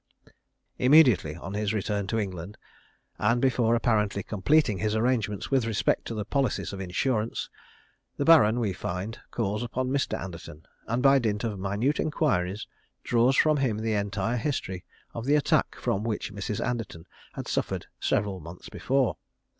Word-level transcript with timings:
Immediately 0.79 1.35
on 1.35 1.53
his 1.53 1.75
return 1.75 2.07
to 2.07 2.17
England, 2.17 2.57
and 3.19 3.39
before 3.39 3.75
apparently 3.75 4.23
completing 4.23 4.79
his 4.79 4.95
arrangements 4.95 5.51
with 5.51 5.63
respect 5.67 6.05
to 6.05 6.15
the 6.15 6.25
policies 6.25 6.73
of 6.73 6.81
insurance, 6.81 7.51
the 8.17 8.25
Baron, 8.25 8.59
we 8.59 8.73
find, 8.73 9.19
calls 9.29 9.61
upon 9.61 9.89
Mr. 9.91 10.17
Anderton, 10.19 10.65
and 10.87 11.03
by 11.03 11.19
dint 11.19 11.43
of 11.43 11.59
minute 11.59 11.99
inquiries 11.99 12.65
draws 13.03 13.35
from 13.35 13.57
him 13.57 13.77
the 13.77 13.93
entire 13.93 14.37
history 14.37 14.83
of 15.13 15.25
the 15.25 15.35
attack 15.35 15.75
from 15.75 16.03
which 16.03 16.33
Mrs. 16.33 16.65
Anderton 16.65 17.05
had 17.33 17.47
suffered 17.47 17.85
several 17.99 18.39
months 18.39 18.69
before. 18.69 19.17